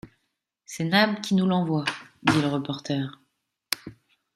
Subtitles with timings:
[0.65, 1.85] C’est Nab qui nous l’envoie!
[2.23, 3.19] dit le reporter.